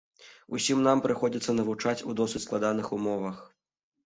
Усім 0.59 0.79
нам 0.87 1.03
прыходзіцца 1.05 1.55
навучаць 1.59 2.05
у 2.09 2.17
досыць 2.21 2.43
складаных 2.47 2.91
умовах. 2.99 3.37